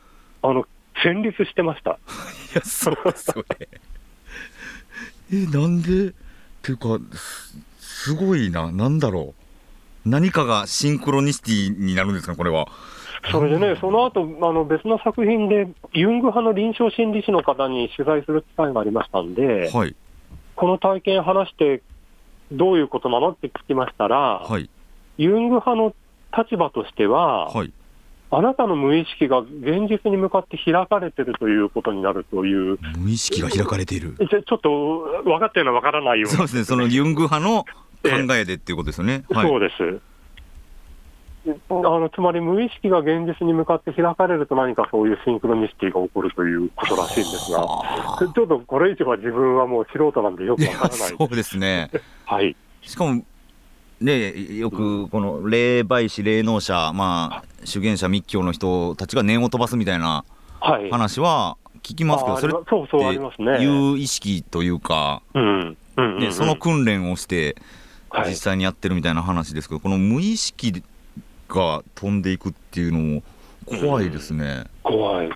[0.42, 0.66] あの、
[1.04, 1.92] 戦慄してました。
[2.54, 3.68] いや、そうですよね。
[5.34, 6.10] え、なんで？
[6.10, 6.14] っ
[6.62, 7.58] ていうか、す
[8.06, 9.34] すごいな、なんだろ
[10.06, 10.10] う。
[10.10, 12.68] 何かがシンクロニシティになるんですか、これは。
[13.32, 19.96] それでね、その後あの別の作品で、ユング派の臨床心理士の方に取材する機会がありましたんで、はい。
[20.56, 21.82] この体験話して、
[22.52, 24.70] どういうことなのって聞きましたら、はい。
[25.18, 25.94] ユング派の
[26.38, 27.74] 立場としては、はい。
[28.32, 34.16] あなたの無意識が現実に向かって開かれてるということになるという、無意識が開かれている。
[34.18, 37.64] ちょちょっと分かったような分からないようなそうですね、そのユング派の
[38.04, 39.24] 考えでっていうことですよね。
[39.30, 39.48] はい。
[39.48, 40.15] そうです。
[41.70, 47.60] あのつまり無意識が現実に向かって開かれると何かそういうシンクロニシティが起こるということらしいんですが、
[48.34, 50.98] ちょっとこれ以上は自分はもう素人なんでよくわからない。
[51.18, 51.92] そうですね。
[52.26, 52.56] はい。
[52.82, 53.24] しかも、
[54.02, 60.24] ね、よくこの霊媒師、霊能者、まあ、修験者、密教の人たちが念を飛ばすみたいな
[60.60, 60.90] はい。
[60.90, 62.66] 話は聞きますけど、あそれっ。
[63.58, 67.56] ていう意識というか、その訓練をして、はい
[68.24, 70.82] 実際にやってるみたいな話ですけど、この無意識
[71.48, 73.24] が飛んでいくっていうのも
[73.66, 74.66] 怖いですね。
[74.84, 75.30] 怖い。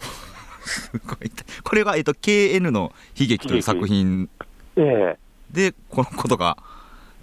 [0.62, 1.30] すごい
[1.62, 4.28] これが、えっと、KN の悲劇という作品
[4.76, 5.16] え
[5.50, 6.58] で、このことが、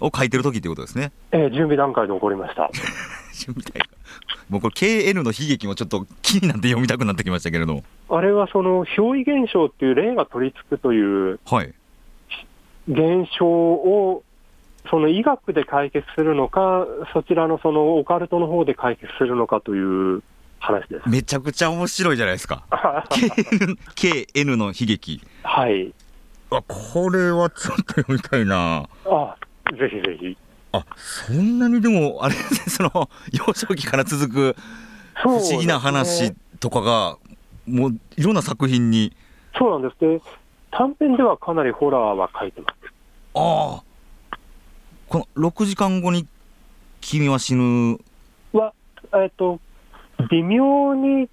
[0.00, 1.12] を書いてる時っていうことですね。
[1.32, 2.70] えええ準備段階で起こりました。
[3.54, 3.86] みたいな
[4.48, 11.74] もうこれ KN の悲劇もちょっと気になって読みたくなってきましたけれどあれはその憑依現象っていう霊が取り付くというはい
[12.86, 14.23] 現象を、
[14.90, 20.22] その医学で解決するのか、そちらのそのオカルトの方で解決するのかという
[20.58, 21.08] 話です。
[21.08, 22.64] めちゃくちゃ面白いじゃないですか
[23.96, 25.92] KN, の悲劇はい。
[26.50, 29.36] あこれはちょっと読みたいなあ、
[29.72, 30.36] ぜひぜひ。
[30.72, 34.56] あそんなにでもあれですねその幼少期から続く
[35.14, 37.16] 不思議な話とかが
[37.66, 39.16] もういろんな作品に
[39.56, 40.00] そうなんです。
[40.00, 40.20] で、
[40.72, 42.92] 短編ではかなりホラーは書いてます。
[43.34, 43.82] ああ
[45.08, 46.26] この6時間後に
[47.00, 47.98] 君は死ぬ。
[48.52, 48.72] は、
[49.14, 49.60] えっと、
[50.30, 51.28] 微妙に、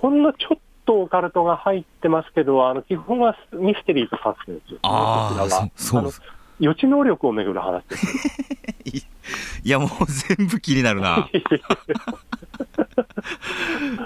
[0.00, 6.04] ほんのちょっとオカルトが入ってますけど、あの、基本はミステリーとサスペンああそそう。
[6.04, 6.20] です
[6.60, 9.06] 予知能力をめぐる話です。
[9.64, 9.88] いやもう
[10.36, 11.28] 全部気になるな。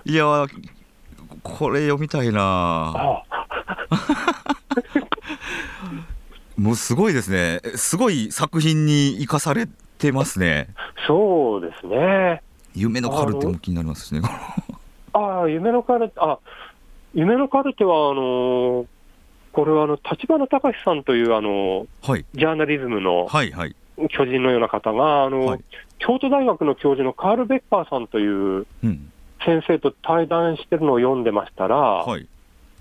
[0.05, 0.47] いや
[1.43, 2.93] これ読みたいな。
[2.95, 3.23] あ
[6.57, 7.61] もうすごいですね。
[7.77, 9.67] すごい作品に生かされ
[9.99, 10.69] てますね。
[11.07, 12.43] そうですね。
[12.75, 14.21] 夢のカルテも気になりますしね。
[15.13, 16.39] ああ、夢のカルテ、あ、
[17.13, 18.87] 夢のカルテは、あの
[19.53, 22.25] これはあの、立花隆さんという、あの、はい。
[22.35, 23.77] ジャーナリズムのはいはい。
[24.09, 25.61] 巨人のような方が、あの、はい。
[25.99, 29.11] 京都大学の教授のカール・ベッカーさんといううん。
[29.45, 32.27] 先生と対談してるのを読んでましたら、はい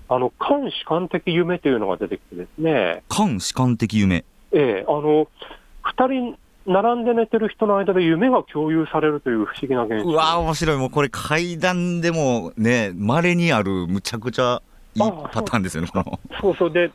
[0.08, 4.24] あの、感主観的夢というのが出てきてですね、感主観的夢。
[4.52, 5.28] ええ、あの、
[5.82, 10.10] 二人並んで寝てる人の間で夢が共有されるという不思議な現象。
[10.10, 10.76] うわー面白い。
[10.78, 14.62] もうこれ階段でもね稀にあるむちゃくちゃ
[14.94, 15.90] いいあパターンですよね
[16.40, 16.70] そうそう。
[16.70, 16.90] で、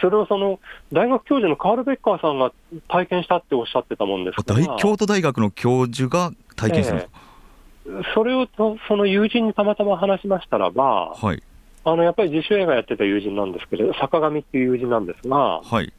[0.00, 0.58] それをその
[0.92, 2.52] 大学教授のカール・ベッカーさんが
[2.88, 11.42] 体験したっておっしゃってたもんですから、大京都大学の教授が体験してるんですか、それをとその友人にたまたま話しましたらば、はい
[11.84, 15.92] あのやっぱり自主映画やってた友人なんですけど、坂上っていう友人なんですが、はい。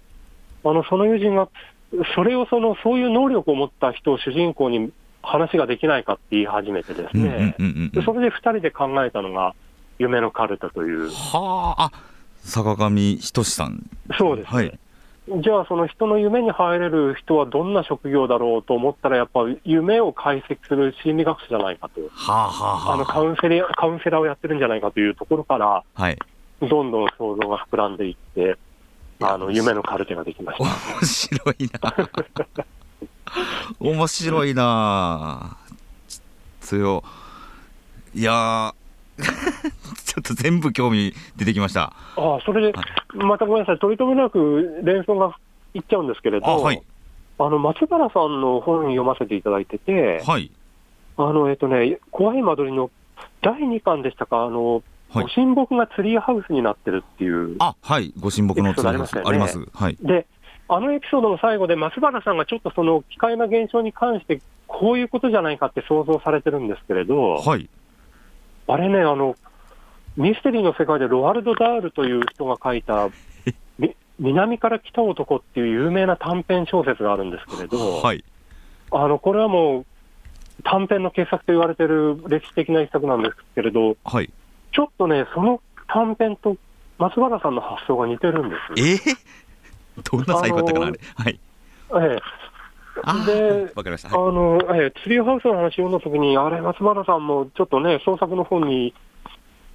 [0.63, 1.49] あのその友人が、
[2.15, 4.91] それをそのそういう能力を持った人を主人公に
[5.23, 7.55] 話ができないかって言い始めてですね、
[8.05, 9.55] それで2人で考えたのが、
[9.97, 11.85] 夢のカルタという、はあ。
[11.85, 11.91] あ
[12.43, 13.89] 坂上仁さん。
[14.17, 14.51] そうですね。
[14.51, 14.79] はい
[15.39, 22.97] じゃあ、その人の夢に入れる人はどんな職業だろうと思ったら、やっぱ夢を解析する心理学者じゃないかと、はあはああ。
[22.97, 26.17] のはカウンセラーカウンセラーをやってるんじゃないかというところから、あはい。
[26.61, 28.57] どんどん想像が膨らんでいって、
[29.21, 30.63] あの夢のカルテができました。
[30.63, 32.65] 面白いな。
[33.79, 35.57] 面白いな。
[36.59, 37.03] 強。
[38.13, 38.73] いやー
[40.11, 41.93] ちょっと全部興味出てきました。
[42.17, 42.73] ああそれで、
[43.13, 45.37] またごめんなさい、取り留めなく連想が
[45.73, 46.81] いっちゃうんですけれど、あはい。
[47.39, 50.51] あの松原さんの本読ませていただいてて、はい。
[51.15, 52.91] あのえっとね、怖い間取りの
[53.41, 55.23] 第2巻でしたか、あのはい。
[55.23, 57.55] ご神木がツリーハウスになってるっていう。
[57.59, 58.13] あはい。
[58.19, 59.29] ご神木のエピソードありましたよね。
[59.29, 59.65] あります。
[59.73, 59.97] はい。
[60.01, 60.27] で、
[60.67, 67.69] あのエピソードの最後で、松原さんがちょっとその奇怪な現象に関して、こういうことじゃないかって想像されてるんですけれど、はい。
[68.67, 69.35] あれね、あの、
[70.17, 73.09] ミステリーの世界でロワルド・ダールという人が書いた、
[73.79, 78.23] み南から来た男っていう有名な短編小説があるんですけれど、はい。
[78.91, 79.85] あの、これはもう
[80.63, 84.29] 短編の傑作と言われてる歴史的な一作なんですけれど、はい。
[84.73, 86.57] ちょっとね、その短編と
[86.97, 88.61] 松原さんの発想が似てるんです。
[88.77, 88.95] え？
[90.01, 90.99] ー、 どんな最後だったかなあれ？
[91.15, 91.39] はい。
[92.13, 92.19] え
[93.03, 94.09] あでーわかりました。
[94.09, 94.35] え、あはい。
[94.35, 98.93] の、ええ、ツリーハウスの話読んだときに、あれ、松原さんもちょっとね、創作の本に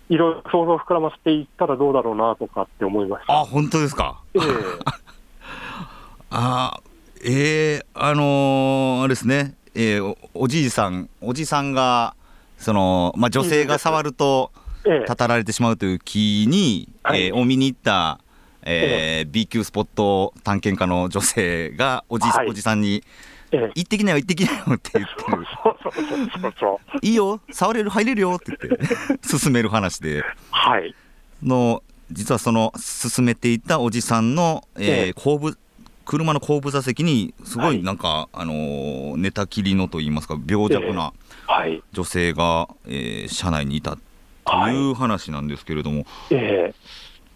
[0.08, 3.32] いろいろ想像を膨らませていったらどうだろうなとかって思いました。
[3.40, 4.20] あ本当ですか？
[4.34, 4.42] ええ。
[6.30, 6.86] あー
[7.24, 9.54] えー、あのー、あれですね。
[9.74, 12.14] えーおおじいさんおじさんが
[12.58, 14.50] その、まあ、女性が触ると
[14.86, 15.04] ええ。
[15.06, 17.26] たたられてしまうという気に、はい。
[17.26, 18.20] えーを見に行った、
[18.62, 22.48] えー B 級スポット探検家の女性がおじ,、はい。
[22.48, 23.02] おじさんにええ
[23.74, 25.46] 「行ってきなよ行ってきなよ」って言ってる。
[25.62, 26.98] そうそうそうそうそう。
[27.02, 30.22] 「いいよ触れる入れるよ」って言って 進める話で。
[30.50, 30.94] はい。
[31.42, 35.12] の実はその進めていたおじさんの、えーええ。
[35.12, 35.58] 後部
[36.04, 37.80] 車の後部座席にすごはい。
[37.80, 41.12] いなんか、あのー寝たきりのといいますか病弱な
[41.48, 41.82] はい。
[41.92, 43.96] 女性が、えー車内にいた
[44.44, 46.74] という話なんですけれども、ええ。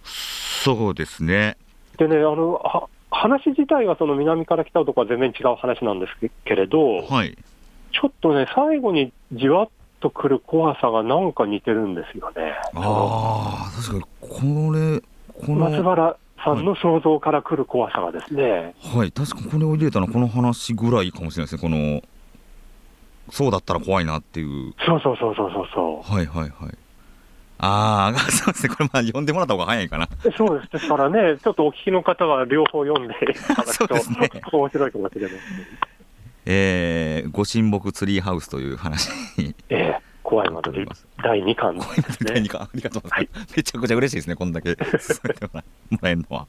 [0.04, 1.56] そうですね。
[1.98, 7.36] でね、あの、は話自体はその南から来たとか全然違う話なんですけれど、はい。
[7.92, 9.68] ちょっとね、最後にじわっ
[10.00, 12.54] とくる怖さがなんか似てるんですよね。
[12.74, 15.02] ああ確かにこれ
[15.46, 22.02] この松原さんの想像から来る怖さがですね、はい確かこれを入れたのはこの話ぐらいかもしれないですねこの
[23.30, 24.72] そうだったら怖いなっていう。
[24.86, 26.50] そうそうそうそうそうそはいはいはい
[27.62, 28.74] ああ そうですね。
[28.74, 30.08] これまあ読んでもらった方が早いかな。
[30.24, 30.32] う。
[30.32, 30.72] そうです。
[30.72, 33.14] ですからね、ちょっとお聞きの方は両方読んで
[33.66, 34.30] そうですね。
[34.50, 35.32] 面白いかもしれない。
[36.46, 39.10] えー、ご神木ツリーハウスという話。
[39.36, 40.86] にええ怖い窓で
[41.22, 42.30] 第2巻ですね。
[42.32, 42.62] 第二巻。
[42.62, 44.76] ありがとうございます、めちゃくちゃ嬉しいですねこんだけ。
[45.00, 45.50] 進めても
[46.00, 46.46] らえるのは。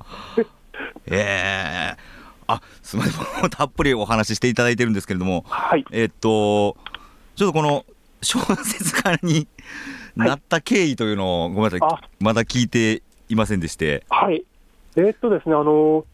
[1.08, 1.98] えー、
[2.48, 3.50] あすみません。
[3.50, 5.44] たっぷりお話ししていただいてるんですけれども。
[5.48, 5.86] はい。
[5.92, 6.78] えっと
[7.36, 7.86] ちょっとこの
[8.22, 9.48] 小説家に
[10.16, 14.44] なった経緯というのをごめんなさいあまだ聞いていませんでしてはい。
[14.96, 16.06] えーっとですね、あの、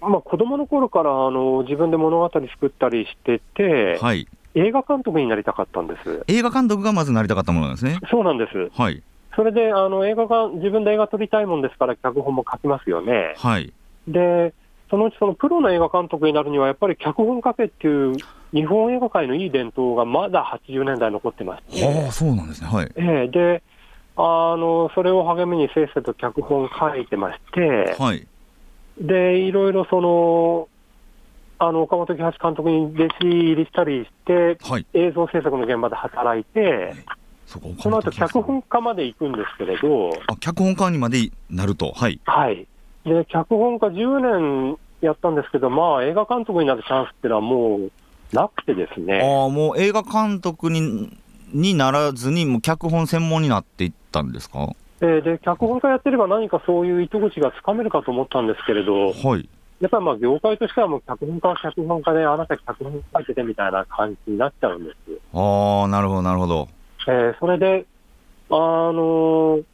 [0.00, 6.24] まあ、子供の頃から、あの、自分で物語作ったりしてて、はい映画監督になりたかったんです。
[6.26, 8.70] 映画監督がまずなりたかったものなんですねそうなんです。
[8.78, 9.02] はい
[9.34, 13.34] それで、あの、映画が、自分で映画撮りたいもんですから、脚本も書きますよね。
[13.38, 13.72] はい
[14.06, 14.52] で、
[14.90, 18.14] そのうちそのプロの映画監督になるには、やっぱり脚本書けっていう、
[18.52, 22.68] 日本映画界のいい伝統がまだ80年代残ってまして、はあそうなんですね。
[22.68, 22.92] はい。
[22.96, 23.62] ええで、
[24.16, 28.26] あの、それを励みにせっせと脚本書いてまして、はい。
[29.00, 30.68] で、いろいろその、
[31.58, 34.86] あの、岡本喜八監督に弟子入りしたりして、はい。
[34.92, 36.94] 映像制作の現場で働いて、
[37.46, 41.92] そこその後脚本家まで行くんですけれど、あ脚本家にまでなると。
[41.92, 42.20] はい。
[42.24, 42.66] はい。
[43.04, 47.92] で、脚本家10年やったんですけど、まあ、映画監督になるチャンスっていうのはもう
[48.32, 51.16] なくてですね、ああもう映画監督に
[51.52, 54.72] にならずにもう脚本専門になっていったんですか？
[55.00, 59.48] えーで、脚本家やってれば何かそういう糸口がつかめるかと思ったんですけれど、はい。
[59.80, 64.96] やっぱりまあ業界としてはもう脚本家は脚本家で、あなた脚本書いててみたいな感じになっちゃうんです。
[65.34, 66.68] ああなるほどなるほど。
[67.08, 67.84] えーそれで、
[68.48, 69.64] あのー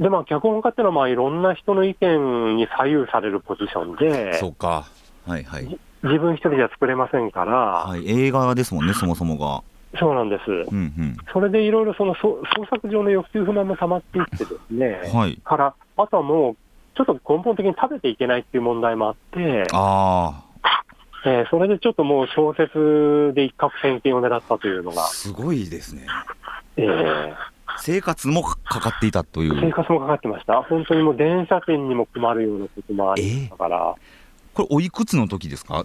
[0.00, 4.86] で、まあ、脚本家っていうのは、まあ、いろんな人の意見に左右されるポジションで、そうか。
[5.24, 9.62] はいはい自分一人じゃ作れませんから、はい映画ですもんねそもそもが。
[9.98, 10.50] そうなんです。
[10.50, 15.40] うんそれでいろいろそのそ創作上の欲求不満も溜まっていってですね、うんはい。
[15.44, 16.56] から、あとはもう、
[16.96, 20.44] ちょっと根本的に食べていけないっていう問題もあって、あ
[21.26, 26.06] えーそれでちょっともう小説で一攫千金を狙ったというのあが、すごいですね。
[26.76, 27.34] えー。
[27.78, 29.60] 生活もかかっていたという。
[29.60, 30.62] 生活もかかってました。
[30.62, 33.94] 本当にもう電車賃にも困るようなこともありましたから、
[34.54, 35.84] これおいくつの時ですか？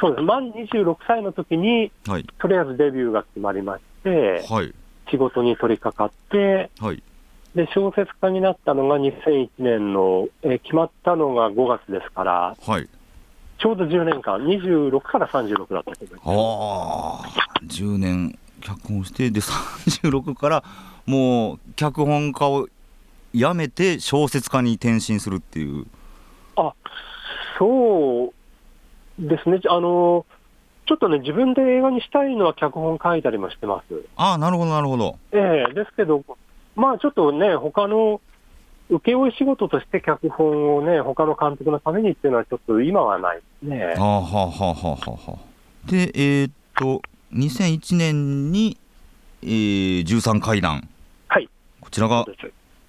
[0.00, 0.22] そうです。
[0.22, 2.26] 満26歳の時に、はい。
[2.38, 4.72] とりあえずデビューが決まりまして、はい。
[5.10, 7.02] 仕事に取り掛かって、はい。
[7.54, 12.88] で、小説家になったのが2001年の、えー決まったのが5月ですから、はい。
[13.58, 16.22] ちょうど10年間、26から36だったと思います。
[16.24, 20.64] ああ10年脚本してで36から
[21.06, 22.68] もう脚本家を
[23.32, 25.86] 辞めて小説家に転身するっていう。
[26.56, 26.72] あ、
[27.58, 28.32] そう
[29.18, 29.60] ですね。
[29.68, 30.26] あの、
[30.86, 34.04] ちょっとね、自分で映画にしたいのは脚本書いたりもしてます。
[34.16, 36.22] ああなるほどなるほどええですけど、
[36.76, 38.20] まあちょっとね、他の
[38.90, 44.02] 請負仕事として脚本をね、他の監督のためにっていうのは、ちょっと今はないですねあ。
[44.02, 47.02] あはあはあはあはあはあでえーっと
[47.32, 48.76] 2001年に、
[49.42, 50.88] えー、13階段
[51.28, 51.48] はい。
[51.80, 52.26] こちらが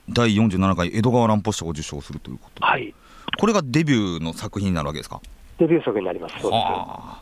[0.10, 2.94] 第47回江戸川乱歩賞を受賞するということではい。
[3.38, 5.22] これがデビューの作品になるわけですか？
[5.58, 6.34] デビュー作になります。
[6.42, 6.62] そうです。
[6.62, 7.22] は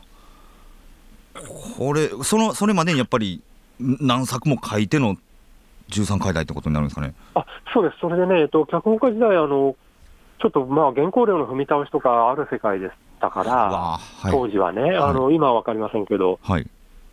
[1.78, 3.42] これそのそれまでにやっぱり
[3.82, 5.16] ん何作も書いての
[5.90, 7.14] 13回台ってことになるんですかね？
[7.34, 7.98] あ、そうです。
[8.00, 9.76] それでね、えっと、脚本家時代、あの、
[10.40, 14.30] ちょっとまあ原稿料の踏み倒しとかある世界でしたから、はい。
[14.30, 16.66] 当時はね、あの、今はわかりませんけど、はい。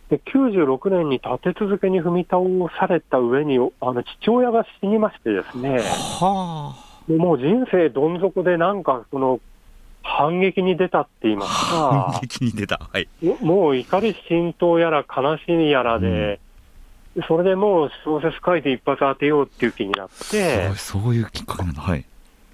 [0.08, 2.42] で96年に立て続けに踏み倒
[2.78, 5.78] された上に、あの父親が死にましてですね、
[6.20, 6.74] は
[7.08, 9.40] もう人生どん底で、なんかその、
[10.02, 13.08] 反撃に出たって言いますか、反撃に出た、はい、
[13.40, 16.40] もう怒り心頭やら悲しみやらで、
[17.16, 22.04] うん、それでもう小説書いて一発当てようっていう気になって、そういうきっかけなんだ、はい、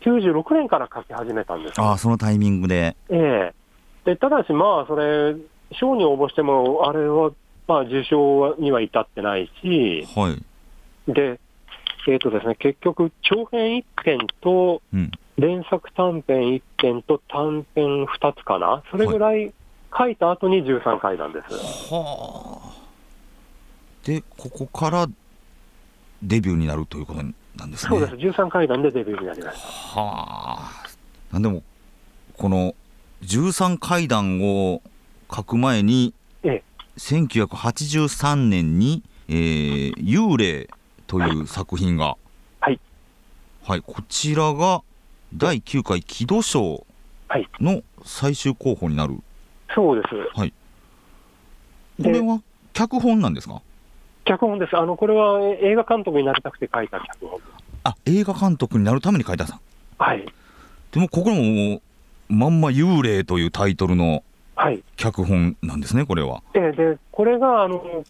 [0.02, 2.96] 96年から書き始めたんですああ、そのタイミングで。
[3.10, 3.54] ええ。
[4.04, 5.34] でただし、まあ、それ、
[5.72, 7.30] 賞に応募しても、あれは、
[7.66, 10.34] まあ、受賞には至ってないし、は
[11.08, 11.38] い、で、
[12.06, 14.82] えーとですね、結局、長編1編と、
[15.36, 19.52] 連作短編1編と短編2つかな、それぐらい
[19.96, 21.54] 書いた後に13回なんです。
[21.92, 22.78] はあ。
[24.04, 25.06] で、ここから
[26.22, 27.22] デビューになるということ
[27.56, 27.90] なんですね。
[27.90, 30.00] そうです、13回談でデビューになりました。
[30.00, 30.72] は
[31.32, 31.38] あ。
[31.38, 31.62] でも、
[32.36, 32.74] この
[33.22, 34.82] 13階段を
[35.34, 36.62] 書く前に、ええ、
[36.96, 40.68] 1983年に、えー、幽霊
[41.08, 42.16] という作品が、
[42.60, 42.78] はい、
[43.64, 44.82] はい、こちらが
[45.34, 46.86] 第9回木戸賞
[47.60, 49.18] の最終候補になる、
[49.74, 50.38] そうです。
[50.38, 50.52] はい、
[52.00, 52.40] これは
[52.72, 53.60] 脚本なんですか？
[54.24, 54.76] 脚本です。
[54.76, 57.40] あの、これは映画監督になりたくて書いた脚本。
[57.84, 59.60] あ、映画監督になるために書いたさん。
[59.96, 60.26] はい。
[60.92, 61.80] でも、ここも、
[62.28, 64.22] まんま幽霊というタイトルの
[64.96, 66.42] 脚本なんですね、これは。
[66.52, 68.04] ええ、で、これが、あの、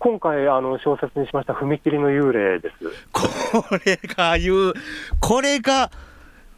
[0.00, 2.76] 今回、あの、小説にしました踏切の幽霊です。
[3.12, 3.28] こ
[3.84, 4.72] れが、いう、
[5.20, 5.90] これが、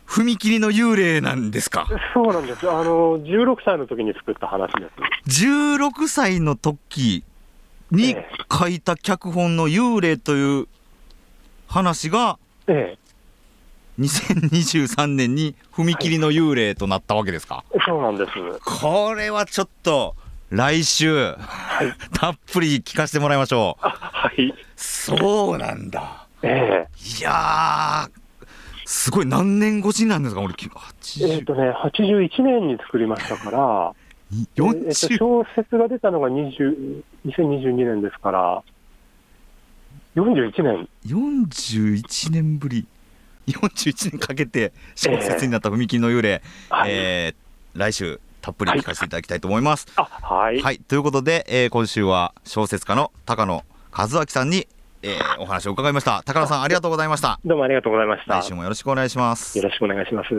[0.06, 1.88] 踏切の幽霊なんですか？
[2.14, 2.70] そうなんです。
[2.70, 4.86] あの、16歳の時に作った話で
[5.26, 5.46] す。
[5.46, 7.24] 16歳の時
[7.90, 8.16] に
[8.50, 10.68] 書いた脚本の幽霊という
[11.66, 12.38] 話が、
[12.68, 12.98] ええ、
[14.00, 18.32] 2023年に踏切の幽霊となったわけですか、はい、そうなんです。
[18.64, 20.14] これはちょっと、
[20.52, 23.86] 来週、はい、 たっぷり聞かせてもらいましょう。
[23.88, 24.52] はい。
[24.76, 26.26] そうなんだ。
[26.42, 28.06] ええいや
[28.84, 30.54] すごい、何年越しなんですか、俺、
[31.22, 33.92] えっ、とね、81年に作りましたから、
[34.30, 38.62] えー、と小説が出たのが20 2022年ですから、
[40.16, 40.88] 41年。
[41.06, 42.86] 41年ぶり。
[43.46, 49.86] 41年かけて小説になった踏切の幽霊、えー、えー、来週たっぷり聞かせていただきたいと思います。
[49.96, 54.66] はい、はい、ということで、えー、今週は小説家の高野和明さんに、
[55.02, 56.22] えー、お話を伺いました。
[56.26, 57.40] 高野さんありがとうございました。
[57.44, 58.42] どうもありがとうございました。
[58.42, 59.56] 来週もよろしくお願いします。
[59.56, 60.34] よろしくお願いします。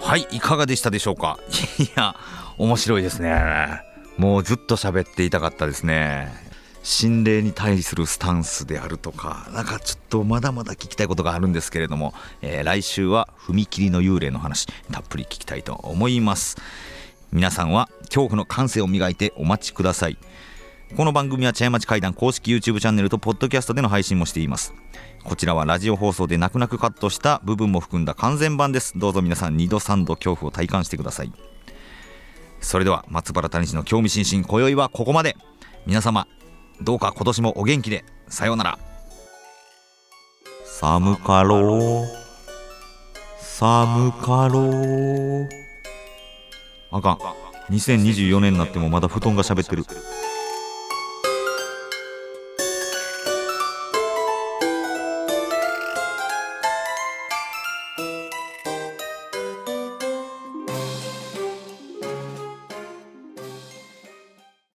[0.00, 1.38] はい、いかがでしたでしょうか？
[1.78, 2.16] いや、
[2.56, 3.82] 面白いですね。
[4.16, 6.47] もうずっと喋っていたかったですね
[6.88, 16.56] 心霊に対するスタンスであるとかなんかちょっとまだまだ聞きたいことがあるんですけれども、えー、来週は踏切の幽霊の話たっぷり聞きたいと思います。
[17.30, 20.16] 皆さんは恐怖の感性を磨いてお待ちください。
[20.96, 24.72] この番組は茶屋町会談公式 YouTube チャンネルとポッドキャストでの配信もしています。
[25.24, 28.98] こちらはラジオ放送で泣く泣くカットした部分も含んだ完全版です。
[28.98, 31.32] どうぞ皆さん2度3度恐怖を体感してください。
[32.62, 35.36] それでは松原谷氏の興味津々今宵はここまで。
[35.88, 36.26] 皆様
[36.80, 38.04] どうか今年もお元気で。
[38.28, 38.78] さようなら。
[40.64, 42.06] 寒かろう。
[43.40, 45.48] 寒かろう。
[46.90, 47.18] あかん。
[47.74, 49.84] 2024年になってもまだ布団が喋ってる